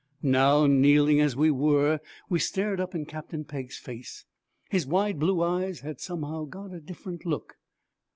[0.23, 4.25] Now, kneeling as we were, we stared up in Captain Pegg's face.
[4.71, 7.57] His wide blue eyes had somehow got a different look.